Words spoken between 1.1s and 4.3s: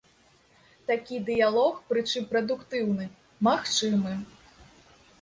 дыялог, прычым прадуктыўны, магчымы.